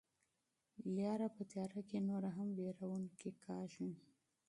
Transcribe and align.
لاره 0.95 1.27
په 1.35 1.41
تیاره 1.51 1.81
کې 1.89 1.97
نوره 2.09 2.29
هم 2.37 2.47
وېروونکې 2.57 3.29
کیږي. 3.45 3.91